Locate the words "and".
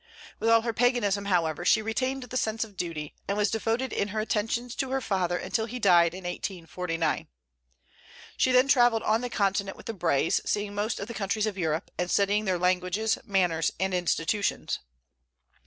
3.27-3.37, 11.99-12.09, 13.79-13.93